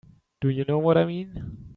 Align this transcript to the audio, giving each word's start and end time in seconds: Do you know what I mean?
Do 0.41 0.49
you 0.49 0.65
know 0.67 0.79
what 0.79 0.97
I 0.97 1.05
mean? 1.05 1.67